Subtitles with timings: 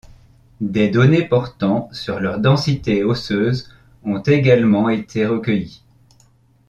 [0.61, 3.71] Des données portant sur leur densité osseuse
[4.03, 5.83] ont également été recueillies.